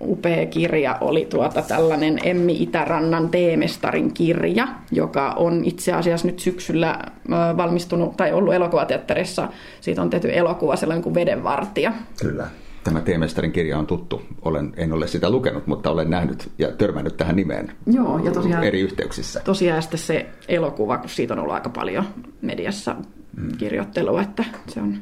upea 0.00 0.46
kirja 0.46 0.98
oli 1.00 1.26
tuota 1.30 1.62
tällainen 1.62 2.18
Emmi 2.22 2.62
Itärannan 2.62 3.28
Teemestarin 3.28 4.14
kirja, 4.14 4.68
joka 4.92 5.30
on 5.30 5.64
itse 5.64 5.92
asiassa 5.92 6.26
nyt 6.26 6.38
syksyllä 6.38 6.98
valmistunut 7.56 8.16
tai 8.16 8.32
ollut 8.32 8.54
elokuvateatterissa. 8.54 9.48
Siitä 9.80 10.02
on 10.02 10.10
tehty 10.10 10.36
elokuva 10.36 10.76
sellainen 10.76 11.02
kuin 11.02 11.14
Vedenvartija. 11.14 11.92
Kyllä 12.20 12.46
tämä 12.84 13.00
Teemestarin 13.00 13.52
kirja 13.52 13.78
on 13.78 13.86
tuttu. 13.86 14.22
Olen, 14.42 14.72
en 14.76 14.92
ole 14.92 15.06
sitä 15.06 15.30
lukenut, 15.30 15.66
mutta 15.66 15.90
olen 15.90 16.10
nähnyt 16.10 16.50
ja 16.58 16.72
törmännyt 16.72 17.16
tähän 17.16 17.36
nimeen 17.36 17.72
Joo, 17.86 18.18
ja 18.18 18.30
tosiaan, 18.30 18.64
eri 18.64 18.80
yhteyksissä. 18.80 19.40
Tosiaan 19.44 19.82
sitten 19.82 20.00
se 20.00 20.26
elokuva, 20.48 20.98
kun 20.98 21.10
siitä 21.10 21.34
on 21.34 21.40
ollut 21.40 21.54
aika 21.54 21.70
paljon 21.70 22.04
mediassa 22.42 22.96
mm. 23.36 23.56
kirjoittelua, 23.58 24.22
että 24.22 24.44
se 24.68 24.80
on 24.80 24.96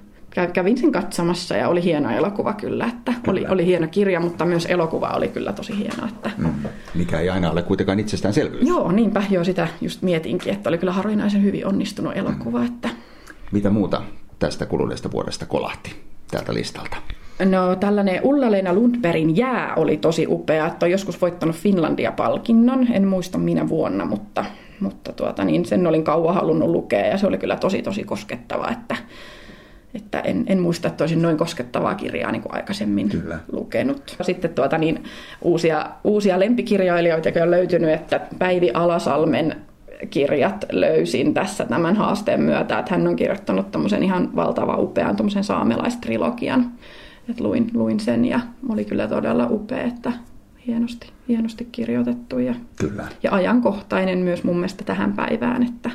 kävin 0.53 0.79
sen 0.79 0.93
katsomassa 0.93 1.57
ja 1.57 1.69
oli 1.69 1.83
hieno 1.83 2.11
elokuva 2.11 2.53
kyllä, 2.53 2.87
että 2.87 3.13
kyllä. 3.23 3.31
Oli, 3.31 3.47
oli 3.49 3.67
hieno 3.67 3.89
kirja, 3.91 4.21
mutta 4.21 4.45
myös 4.45 4.67
elokuva 4.67 5.09
oli 5.09 5.29
kyllä 5.29 5.53
tosi 5.53 5.79
hieno. 5.79 6.07
Että... 6.09 6.31
Mm. 6.39 6.53
Mikä 6.95 7.21
ei 7.21 7.31
aina 7.31 7.51
ole 7.51 7.63
kuitenkaan 7.63 8.01
itsestäänselvyys. 8.01 8.69
Joo, 8.69 8.93
niinpä, 8.93 9.23
joo 9.31 9.45
sitä 9.45 9.69
just 9.81 10.03
mietinkin, 10.03 10.53
että 10.53 10.69
oli 10.69 10.79
kyllä 10.79 10.93
harvinaisen 10.93 11.43
hyvin 11.43 11.67
onnistunut 11.67 12.17
elokuva. 12.17 12.59
Mm. 12.59 12.67
Että... 12.67 12.89
Mitä 13.53 13.71
muuta 13.71 14.03
tästä 14.39 14.67
kuluneesta 14.67 15.11
vuodesta 15.11 15.47
kolahti 15.47 15.97
täältä 16.31 16.55
listalta? 16.55 16.97
No 17.45 17.77
tällainen 17.77 18.21
Ulla-Leena 18.23 18.73
Lundbergin 18.73 19.37
jää 19.37 19.75
oli 19.75 19.97
tosi 19.97 20.27
upea, 20.29 20.67
että 20.67 20.87
on 20.87 20.93
joskus 20.93 21.21
voittanut 21.21 21.57
Finlandia-palkinnon, 21.57 22.87
en 22.93 23.07
muista 23.07 23.39
minä 23.39 23.69
vuonna, 23.69 24.05
mutta, 24.05 24.45
mutta 24.81 25.13
tuota, 25.13 25.45
niin 25.45 25.65
sen 25.65 25.87
olin 25.87 26.05
kauan 26.05 26.35
halunnut 26.35 26.69
lukea 26.69 27.07
ja 27.07 27.19
se 27.19 27.27
oli 27.27 27.39
kyllä 27.39 27.57
tosi 27.57 27.83
tosi 27.83 28.05
koskettava, 28.05 28.69
että, 28.73 28.97
että 29.97 30.21
en, 30.21 30.45
en 30.47 30.61
muista, 30.61 30.89
että 30.89 31.05
olisin 31.05 31.23
noin 31.23 31.37
koskettavaa 31.37 31.95
kirjaa 31.95 32.33
niin 32.33 32.43
kuin 32.43 32.55
aikaisemmin 32.55 33.09
Kyllä. 33.09 33.39
lukenut. 33.53 34.17
Sitten 34.23 34.55
tuota, 34.55 34.79
niin, 34.79 35.05
uusia, 35.43 35.87
uusia 36.05 36.41
lempikirjailijoita 36.41 37.43
on 37.43 37.51
löytynyt, 37.51 37.91
että 37.91 38.21
Päivi 38.39 38.71
Alasalmen 38.75 39.57
kirjat 40.11 40.65
löysin 40.73 41.35
tässä 41.35 41.65
tämän 41.65 41.97
haasteen 41.97 42.41
myötä, 42.41 42.79
että 42.79 42.95
hän 42.95 43.09
on 43.09 43.17
kirjoittanut 43.17 43.71
tämmöisen 43.71 44.03
ihan 44.03 44.37
valtava 44.37 44.77
upean 44.77 45.17
saamelaistrilogian. 45.41 46.73
Et 47.31 47.41
luin, 47.41 47.71
luin 47.75 48.01
sen 48.01 48.25
ja 48.25 48.41
oli 48.69 48.85
kyllä 48.85 49.09
todella 49.09 49.47
upea, 49.51 49.83
että 49.83 50.13
hienosti, 50.67 51.11
hienosti 51.29 51.69
kirjoitettu 51.73 52.39
ja, 52.39 52.55
Kyllä. 52.77 53.05
ja 53.23 53.33
ajankohtainen 53.33 54.19
myös 54.19 54.45
mun 54.45 54.57
mielestä 54.57 54.85
tähän 54.85 55.13
päivään, 55.13 55.63
että 55.63 55.91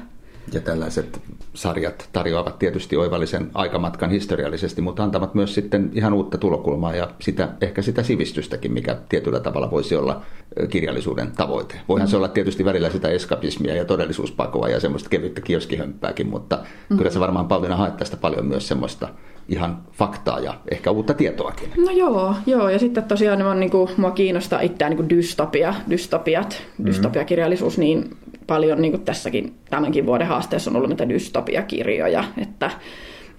ja 0.54 0.62
tällaiset 0.62 1.22
sarjat 1.54 2.10
tarjoavat 2.14 2.60
tietysti 2.60 2.98
oivallisen 2.98 3.52
aikamatkan 3.54 4.10
historiallisesti, 4.10 4.82
mutta 4.82 5.04
antavat 5.04 5.36
myös 5.36 5.54
sitten 5.54 5.92
ihan 5.94 6.14
uutta 6.14 6.38
tulokulmaa 6.38 6.96
ja 6.96 7.10
sitä, 7.20 7.50
ehkä 7.62 7.82
sitä 7.82 8.04
sivistystäkin, 8.04 8.74
mikä 8.74 8.98
tietyllä 9.10 9.40
tavalla 9.40 9.72
voisi 9.72 9.96
olla 9.96 10.22
kirjallisuuden 10.70 11.32
tavoite. 11.32 11.76
Voihan 11.90 12.08
mm. 12.08 12.12
se 12.12 12.18
olla 12.18 12.28
tietysti 12.28 12.66
välillä 12.66 12.90
sitä 12.90 13.10
eskapismia 13.10 13.76
ja 13.76 13.86
todellisuuspakoa 13.86 14.70
ja 14.70 14.80
semmoista 14.80 15.10
kevyttä 15.10 15.42
kioskihömpääkin, 15.42 16.28
mutta 16.30 16.60
mm. 16.90 16.98
kyllä 16.98 17.12
se 17.12 17.20
varmaan 17.20 17.48
paljon 17.48 17.78
haet 17.78 17.98
tästä 17.98 18.18
paljon 18.18 18.46
myös 18.46 18.68
semmoista 18.68 19.10
ihan 19.50 19.82
faktaa 19.92 20.40
ja 20.40 20.54
ehkä 20.72 20.92
uutta 20.92 21.14
tietoakin. 21.14 21.70
No 21.86 21.92
joo, 21.92 22.36
joo. 22.46 22.70
ja 22.70 22.80
sitten 22.80 23.04
tosiaan 23.04 23.42
on, 23.42 23.60
niin 23.60 23.72
kuin, 23.72 23.90
mua 23.98 24.12
kiinnostaa 24.12 24.62
itseään 24.62 24.96
niin 24.96 25.10
dystopia, 25.10 25.74
dystopiat, 25.90 26.62
mm. 26.78 26.86
dystopiakirjallisuus, 26.86 27.78
niin 27.78 28.18
paljon 28.48 28.82
niin 28.82 28.92
kuin 28.92 29.06
tässäkin 29.06 29.56
tämänkin 29.70 30.06
vuoden 30.06 30.28
haasteessa 30.28 30.70
on 30.70 30.76
ollut 30.76 30.90
näitä 30.90 31.10
dystopiakirjoja, 31.10 32.24
että, 32.38 32.72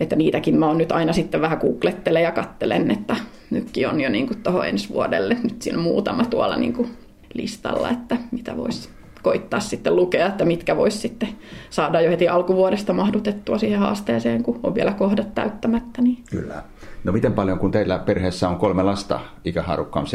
että 0.00 0.16
niitäkin 0.16 0.58
mä 0.58 0.66
oon 0.66 0.78
nyt 0.78 0.92
aina 0.92 1.12
sitten 1.12 1.40
vähän 1.40 1.58
googlettelen 1.58 2.22
ja 2.22 2.32
kattelen, 2.32 2.90
että 2.90 3.16
nytkin 3.50 3.88
on 3.88 4.00
jo 4.00 4.08
niin 4.08 4.42
tuohon 4.42 4.66
ensi 4.66 4.88
vuodelle, 4.88 5.36
nyt 5.42 5.62
siinä 5.62 5.78
on 5.78 5.84
muutama 5.84 6.24
tuolla 6.24 6.56
niin 6.56 6.72
kuin 6.72 6.90
listalla, 7.34 7.90
että 7.90 8.16
mitä 8.30 8.56
voisi 8.56 8.88
koittaa 9.22 9.60
sitten 9.60 9.96
lukea, 9.96 10.26
että 10.26 10.44
mitkä 10.44 10.76
voisi 10.76 10.98
sitten 10.98 11.28
saada 11.70 12.00
jo 12.00 12.10
heti 12.10 12.28
alkuvuodesta 12.28 12.92
mahdutettua 12.92 13.58
siihen 13.58 13.78
haasteeseen, 13.78 14.42
kun 14.42 14.60
on 14.62 14.74
vielä 14.74 14.92
kohdat 14.92 15.34
täyttämättä. 15.34 16.02
Niin. 16.02 16.18
Kyllä. 16.30 16.62
No 17.04 17.12
miten 17.12 17.32
paljon, 17.32 17.58
kun 17.58 17.70
teillä 17.70 17.98
perheessä 17.98 18.48
on 18.48 18.56
kolme 18.56 18.82
lasta, 18.82 19.20
ikäharukka 19.44 20.00
on 20.00 20.06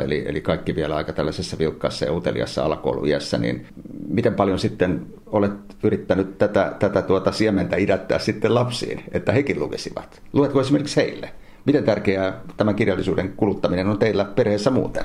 7-12, 0.00 0.04
eli, 0.04 0.24
eli 0.26 0.40
kaikki 0.40 0.74
vielä 0.74 0.96
aika 0.96 1.12
tällaisessa 1.12 1.58
vilkkaassa 1.58 2.04
ja 2.04 2.12
uteliassa 2.12 2.64
alakouluiässä, 2.64 3.38
niin 3.38 3.66
miten 4.08 4.34
paljon 4.34 4.58
sitten 4.58 5.06
olet 5.26 5.52
yrittänyt 5.82 6.38
tätä, 6.38 6.72
tätä 6.78 7.02
tuota 7.02 7.32
siementä 7.32 7.76
idättää 7.76 8.18
sitten 8.18 8.54
lapsiin, 8.54 9.04
että 9.12 9.32
hekin 9.32 9.60
lukisivat? 9.60 10.22
Luetko 10.32 10.60
esimerkiksi 10.60 10.96
heille? 10.96 11.30
Miten 11.64 11.84
tärkeää 11.84 12.40
tämän 12.56 12.74
kirjallisuuden 12.74 13.32
kuluttaminen 13.36 13.88
on 13.88 13.98
teillä 13.98 14.24
perheessä 14.24 14.70
muuten? 14.70 15.04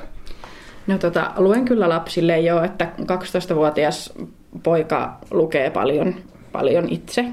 No 0.88 0.98
tota, 0.98 1.32
luen 1.36 1.64
kyllä 1.64 1.88
lapsille 1.88 2.40
jo, 2.40 2.62
että 2.62 2.92
12-vuotias 3.00 4.14
poika 4.62 5.18
lukee 5.30 5.70
paljon, 5.70 6.14
paljon 6.52 6.88
itse, 6.88 7.24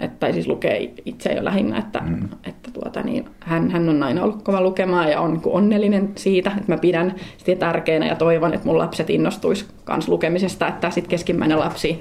että, 0.00 0.16
tai 0.20 0.32
siis 0.32 0.46
lukee 0.46 0.94
itse 1.04 1.32
jo 1.32 1.44
lähinnä, 1.44 1.78
että, 1.78 2.00
mm. 2.00 2.28
että 2.44 2.70
tuota, 2.70 3.02
niin, 3.02 3.24
hän, 3.40 3.70
hän 3.70 3.88
on 3.88 4.02
aina 4.02 4.22
ollut 4.22 4.42
kova 4.42 4.60
lukemaan 4.60 5.10
ja 5.10 5.20
on 5.20 5.32
niin 5.32 5.42
onnellinen 5.44 6.12
siitä, 6.14 6.52
että 6.56 6.72
mä 6.72 6.78
pidän 6.78 7.14
sitä 7.36 7.66
tärkeänä 7.66 8.06
ja 8.06 8.16
toivon, 8.16 8.54
että 8.54 8.66
mun 8.66 8.78
lapset 8.78 9.10
innostuisi 9.10 9.66
kans 9.84 10.08
lukemisesta, 10.08 10.68
että 10.68 10.90
sitten 10.90 11.10
keskimmäinen 11.10 11.58
lapsi 11.58 12.00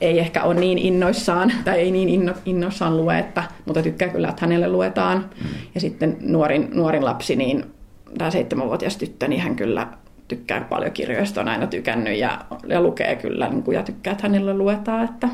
ei 0.00 0.18
ehkä 0.18 0.42
ole 0.42 0.54
niin 0.54 0.78
innoissaan 0.78 1.52
tai 1.64 1.78
ei 1.78 1.90
niin 1.90 2.08
inno, 2.08 2.32
innoissaan 2.44 2.96
lue, 2.96 3.18
että, 3.18 3.44
mutta 3.66 3.82
tykkää 3.82 4.08
kyllä, 4.08 4.28
että 4.28 4.40
hänelle 4.46 4.68
luetaan. 4.68 5.18
Mm. 5.18 5.48
Ja 5.74 5.80
sitten 5.80 6.16
nuorin, 6.20 6.68
nuorin 6.74 7.04
lapsi, 7.04 7.36
niin 7.36 7.64
tämä 8.18 8.30
seitsemänvuotias 8.30 8.96
tyttö, 8.96 9.28
niin 9.28 9.40
hän 9.40 9.56
kyllä 9.56 9.86
tykkää 10.30 10.60
paljon 10.60 10.92
kirjoista, 10.92 11.40
on 11.40 11.48
aina 11.48 11.66
tykännyt 11.66 12.18
ja, 12.18 12.44
ja 12.68 12.80
lukee 12.80 13.16
kyllä 13.16 13.48
niin 13.48 13.62
kuin, 13.62 13.74
ja 13.74 13.82
tykkää, 13.82 14.12
että 14.12 14.22
hänelle 14.22 14.54
luetaan. 14.54 15.04
Että... 15.04 15.28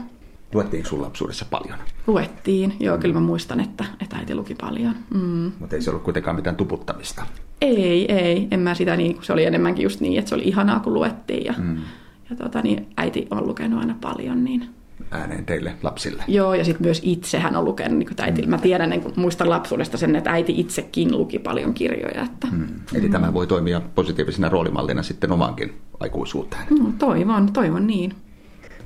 Luettiinko 0.55 0.89
sun 0.89 1.03
lapsuudessa 1.03 1.47
paljon? 1.51 1.79
Luettiin, 2.07 2.77
joo, 2.81 2.97
mm. 2.97 3.01
kyllä 3.01 3.15
mä 3.15 3.21
muistan, 3.21 3.61
että, 3.61 3.85
että 4.01 4.17
äiti 4.17 4.35
luki 4.35 4.55
paljon. 4.55 4.95
Mm. 5.15 5.53
Mutta 5.59 5.77
ei 5.77 5.83
se 5.83 5.91
ollut 5.91 6.03
kuitenkaan 6.03 6.37
mitään 6.37 6.57
tuputtamista. 6.57 7.27
Ei, 7.61 8.13
ei, 8.13 8.49
en 8.51 8.61
mä 8.61 8.75
sitä 8.75 8.97
niin, 8.97 9.19
se 9.23 9.33
oli 9.33 9.45
enemmänkin 9.45 9.83
just 9.83 10.01
niin, 10.01 10.19
että 10.19 10.29
se 10.29 10.35
oli 10.35 10.45
ihanaa, 10.45 10.81
kun 10.81 10.95
luettiin 10.95 11.45
ja, 11.45 11.55
mm. 11.59 11.77
ja 12.31 12.37
tota, 12.37 12.63
niin, 12.63 12.87
äiti 12.97 13.27
on 13.31 13.47
lukenut 13.47 13.81
aina 13.81 13.97
paljon, 14.01 14.45
niin 14.45 14.76
ääneen 15.11 15.47
teille 15.47 15.75
lapsille. 15.83 16.25
Joo, 16.29 16.55
ja 16.55 16.65
sitten 16.65 16.87
myös 16.87 17.01
itse 17.05 17.39
hän 17.39 17.57
on 17.57 17.65
lukenut, 17.65 17.99
niin 17.99 18.09
äiti, 18.21 18.43
mm. 18.43 18.51
mä 18.51 18.59
tiedän, 18.59 18.91
niin 18.91 19.03
muistan 19.17 19.51
lapsuudesta 19.51 19.99
sen, 19.99 20.17
että 20.17 20.31
äiti 20.31 20.61
itsekin 20.61 21.19
luki 21.19 21.39
paljon 21.39 21.75
kirjoja. 21.75 22.23
Että... 22.23 22.47
Mm. 22.53 22.67
Eli 22.95 23.07
mm. 23.07 23.13
tämä 23.13 23.35
voi 23.35 23.47
toimia 23.47 23.81
positiivisena 23.95 24.49
roolimallina 24.49 25.03
sitten 25.03 25.33
omaankin 25.33 25.73
aikuisuuteen. 26.01 26.63
No, 26.71 26.93
toivon, 26.99 27.53
toivon 27.53 27.87
niin. 27.87 28.13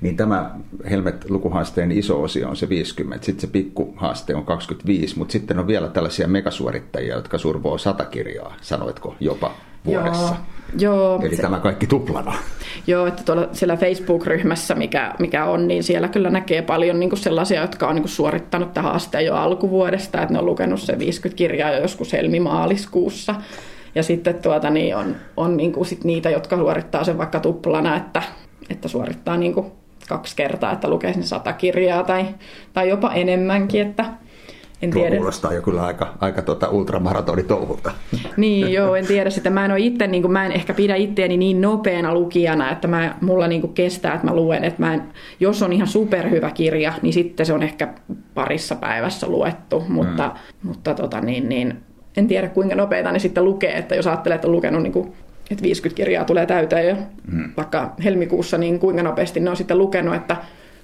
Niin 0.01 0.17
tämä 0.17 0.51
Helmet-lukuhaasteen 0.91 1.93
iso 1.93 2.23
osio 2.23 2.49
on 2.49 2.57
se 2.57 2.69
50, 2.69 3.27
sitten 3.27 3.41
se 3.41 3.47
pikkuhaaste 3.47 4.35
on 4.35 4.45
25, 4.45 5.19
mutta 5.19 5.33
sitten 5.33 5.59
on 5.59 5.67
vielä 5.67 5.89
tällaisia 5.89 6.29
megasuorittajia, 6.29 7.15
jotka 7.15 7.39
survoo 7.39 7.79
sata 7.79 8.05
kirjaa, 8.05 8.55
sanoitko 8.61 9.15
jopa 9.21 9.55
vuodessa. 9.85 10.37
Joo, 10.79 10.97
joo, 10.97 11.21
Eli 11.23 11.37
se, 11.37 11.43
tämä 11.43 11.59
kaikki 11.59 11.87
tuplana. 11.87 12.35
Joo, 12.87 13.07
että 13.07 13.23
tuolla 13.23 13.49
siellä 13.53 13.77
Facebook-ryhmässä, 13.77 14.75
mikä, 14.75 15.15
mikä 15.19 15.45
on, 15.45 15.69
niin 15.69 15.83
siellä 15.83 16.09
kyllä 16.09 16.31
näkee 16.31 16.63
paljon 16.63 17.01
niin 17.01 17.11
kuin 17.11 17.21
sellaisia, 17.21 17.61
jotka 17.61 17.89
on 17.89 17.95
niin 17.95 18.03
kuin 18.03 18.11
suorittanut 18.11 18.75
tähän 18.75 18.91
haasteen 18.91 19.27
jo 19.27 19.35
alkuvuodesta, 19.35 20.23
että 20.23 20.33
ne 20.33 20.39
on 20.39 20.47
lukenut 20.47 20.81
se 20.81 20.99
50 20.99 21.37
kirjaa 21.37 21.71
jo 21.71 21.83
joskus 21.83 22.13
helmimaaliskuussa. 22.13 23.35
Ja 23.95 24.03
sitten 24.03 24.35
tuota, 24.35 24.71
niin 24.71 24.97
on, 24.97 25.17
on 25.37 25.57
niin 25.57 25.73
kuin 25.73 25.87
sit 25.87 26.05
niitä, 26.05 26.31
jotka 26.31 26.57
suorittaa 26.57 27.05
sen 27.05 27.19
vaikka 27.19 27.41
tuplana, 27.41 27.97
että, 27.97 28.23
että 28.71 28.89
suorittaa 28.89 29.37
niin 29.37 29.55
kuin 29.55 29.73
kaksi 30.09 30.37
kertaa, 30.37 30.73
että 30.73 30.89
lukee 30.89 31.13
sen 31.13 31.23
sata 31.23 31.53
kirjaa 31.53 32.05
tai, 32.05 32.27
tai 32.73 32.89
jopa 32.89 33.13
enemmänkin, 33.13 33.81
että 33.87 34.05
en 34.83 34.91
Tuo 34.91 35.03
tiedä. 35.03 35.17
kuulostaa 35.17 35.53
jo 35.53 35.63
kyllä 35.63 35.83
aika, 35.83 36.15
aika 36.21 36.43
tuota 36.43 36.69
ultramaratonitouhulta. 36.69 37.91
Niin, 38.37 38.73
joo, 38.73 38.95
en 38.95 39.07
tiedä 39.07 39.31
sitä. 39.31 39.51
Mä 39.51 39.65
en, 39.65 39.71
ole 39.71 39.81
itse, 39.81 40.07
niin 40.07 40.23
kuin, 40.23 40.33
mä 40.33 40.47
en 40.47 40.53
ehkä 40.53 40.75
pidä 40.75 40.97
itseäni 40.97 41.37
niin 41.37 41.61
nopeana 41.61 42.15
lukijana, 42.15 42.71
että 42.71 42.89
mä, 42.89 43.15
mulla 43.21 43.49
niin 43.49 43.61
kuin 43.61 43.73
kestää, 43.73 44.15
että 44.15 44.27
mä 44.27 44.35
luen. 44.35 44.65
Että 44.65 44.83
mä 44.83 44.95
en, 44.95 45.03
jos 45.41 45.63
on 45.63 45.73
ihan 45.73 45.89
superhyvä 45.89 46.51
kirja, 46.51 46.93
niin 47.03 47.13
sitten 47.13 47.47
se 47.47 47.53
on 47.53 47.63
ehkä 47.63 47.89
parissa 48.35 48.75
päivässä 48.75 49.27
luettu. 49.29 49.85
Mutta, 49.89 50.27
mm. 50.35 50.69
mutta 50.69 50.95
tota, 50.95 51.21
niin, 51.21 51.49
niin, 51.49 51.77
en 52.17 52.27
tiedä 52.27 52.49
kuinka 52.49 52.75
nopeita 52.75 53.13
ne 53.13 53.19
sitten 53.19 53.45
lukee. 53.45 53.79
Että 53.79 53.95
jos 53.95 54.07
ajattelee, 54.07 54.35
että 54.35 54.49
on 54.49 54.53
lukenut 54.53 54.83
niin 54.83 54.93
kuin 54.93 55.13
että 55.51 55.63
50 55.63 55.97
kirjaa 55.97 56.25
tulee 56.25 56.47
täyteen 56.47 56.89
jo 56.89 56.97
mm. 57.33 57.53
vaikka 57.57 57.95
helmikuussa, 58.05 58.59
niin 58.59 58.79
kuinka 58.79 59.03
nopeasti 59.03 59.41
ne 59.41 59.51
on 59.51 59.57
sitten 59.57 59.79
lukenut, 59.79 60.15
että 60.15 60.37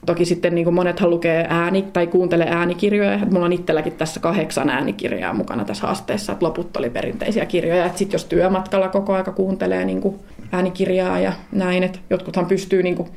Toki 0.06 0.24
sitten 0.24 0.54
niin 0.54 0.64
kuin 0.64 0.74
monethan 0.74 1.10
lukee 1.10 1.46
ääni 1.48 1.82
tai 1.82 2.06
kuuntelee 2.06 2.48
äänikirjoja. 2.50 3.18
Mulla 3.30 3.46
on 3.46 3.52
itselläkin 3.52 3.92
tässä 3.92 4.20
kahdeksan 4.20 4.70
äänikirjaa 4.70 5.32
mukana 5.32 5.64
tässä 5.64 5.86
haasteessa, 5.86 6.32
että 6.32 6.46
loput 6.46 6.76
oli 6.76 6.90
perinteisiä 6.90 7.46
kirjoja. 7.46 7.90
Sitten 7.94 8.14
jos 8.14 8.24
työmatkalla 8.24 8.88
koko 8.88 9.14
aika 9.14 9.32
kuuntelee 9.32 9.84
niin 9.84 10.00
kuin 10.00 10.16
äänikirjaa 10.52 11.20
ja 11.20 11.32
näin, 11.52 11.82
että 11.82 11.98
jotkuthan 12.10 12.46
pystyy 12.46 12.82
niin 12.82 12.96
kuin 12.96 13.08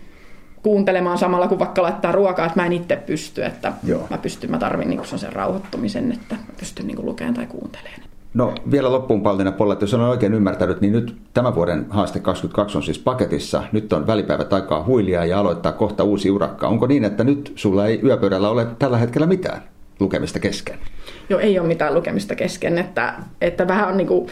kuuntelemaan 0.63 1.17
samalla 1.17 1.47
kuin 1.47 1.59
vaikka 1.59 1.81
laittaa 1.81 2.11
ruokaa, 2.11 2.45
että 2.45 2.59
mä 2.59 2.65
en 2.65 2.73
itse 2.73 2.95
pysty, 2.95 3.45
että 3.45 3.73
Joo. 3.83 4.07
mä 4.09 4.17
pystyn, 4.17 4.51
mä 4.51 4.57
tarvin 4.57 4.89
niin 4.89 5.05
sen 5.05 5.33
rauhoittumisen, 5.33 6.11
että 6.11 6.35
mä 6.35 6.41
pystyn 6.59 6.87
niin 6.87 7.05
lukemaan 7.05 7.33
tai 7.33 7.45
kuuntelemaan. 7.45 8.08
No 8.33 8.53
vielä 8.71 8.91
loppuun 8.91 9.23
Paltina 9.23 9.51
Polla, 9.51 9.73
että 9.73 9.83
jos 9.83 9.93
olen 9.93 10.07
oikein 10.07 10.33
ymmärtänyt, 10.33 10.81
niin 10.81 10.93
nyt 10.93 11.15
tämän 11.33 11.55
vuoden 11.55 11.85
haaste 11.89 12.19
22 12.19 12.77
on 12.77 12.83
siis 12.83 12.99
paketissa. 12.99 13.63
Nyt 13.71 13.93
on 13.93 14.07
välipäivät 14.07 14.53
aikaa 14.53 14.83
huilia 14.83 15.25
ja 15.25 15.39
aloittaa 15.39 15.71
kohta 15.71 16.03
uusi 16.03 16.31
urakka. 16.31 16.67
Onko 16.67 16.87
niin, 16.87 17.05
että 17.05 17.23
nyt 17.23 17.53
sulla 17.55 17.87
ei 17.87 17.99
yöpöydällä 18.03 18.49
ole 18.49 18.67
tällä 18.79 18.97
hetkellä 18.97 19.27
mitään 19.27 19.61
lukemista 19.99 20.39
kesken? 20.39 20.79
Joo, 21.29 21.39
ei 21.39 21.59
ole 21.59 21.67
mitään 21.67 21.93
lukemista 21.93 22.35
kesken. 22.35 22.77
Että, 22.77 23.13
että 23.41 23.67
vähän 23.67 23.89
on 23.89 23.97
niin 23.97 24.07
kuin 24.07 24.27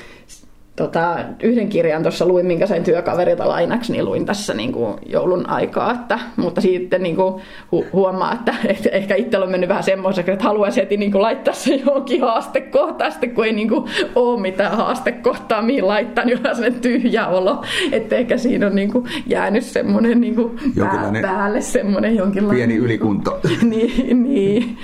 tota, 0.77 1.17
yhden 1.43 1.69
kirjan 1.69 2.01
tuossa 2.01 2.25
luin, 2.25 2.45
minkä 2.45 2.67
sain 2.67 2.83
työkaverilta 2.83 3.47
lainaksi, 3.47 3.91
niin 3.91 4.05
luin 4.05 4.25
tässä 4.25 4.53
niin 4.53 4.71
kuin 4.71 4.95
joulun 5.05 5.49
aikaa. 5.49 5.91
Että, 5.91 6.19
mutta 6.35 6.61
sitten 6.61 7.03
niin 7.03 7.15
kuin 7.15 7.33
hu- 7.75 7.85
huomaa, 7.93 8.33
että, 8.33 8.55
että 8.77 8.89
ehkä 8.89 9.15
itsellä 9.15 9.43
on 9.43 9.51
mennyt 9.51 9.69
vähän 9.69 9.83
semmoiseksi, 9.83 10.31
että 10.31 10.43
haluaisi 10.43 10.81
heti 10.81 10.97
niin 10.97 11.11
kuin 11.11 11.21
laittaa 11.21 11.53
se 11.53 11.75
johonkin 11.75 12.21
haastekohtaan, 12.21 13.11
sitten 13.11 13.31
kun 13.31 13.45
ei 13.45 13.53
niin 13.53 13.69
kuin 13.69 13.83
ole 14.15 14.41
mitään 14.41 14.77
haastekohtaa, 14.77 15.61
mihin 15.61 15.87
laittaa, 15.87 16.25
niin 16.25 16.37
on 16.37 16.55
sellainen 16.55 16.81
tyhjä 16.81 17.27
olo. 17.27 17.63
Että 17.91 18.15
ehkä 18.15 18.37
siinä 18.37 18.67
on 18.67 18.75
niin 18.75 18.91
kuin 18.91 19.05
jäänyt 19.27 19.63
semmoinen 19.63 20.21
niin 20.21 20.35
kuin 20.35 20.59
pää- 20.79 21.11
päälle 21.21 21.61
semmoinen 21.61 22.15
jonkinlainen... 22.15 22.67
Pieni 22.67 22.85
ylikunto. 22.85 23.39
niin, 23.69 24.23
niin, 24.23 24.77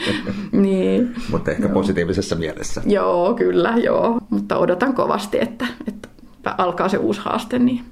niin. 0.51 1.15
Mutta 1.31 1.51
ehkä 1.51 1.63
joo. 1.63 1.73
positiivisessa 1.73 2.35
mielessä. 2.35 2.81
Joo, 2.85 3.33
kyllä, 3.33 3.73
joo. 3.77 4.19
Mutta 4.29 4.57
odotan 4.57 4.93
kovasti, 4.93 5.37
että 5.41 5.65
että 5.87 6.09
alkaa 6.57 6.89
se 6.89 6.97
uusi 6.97 7.21
haaste, 7.21 7.59
niin 7.59 7.85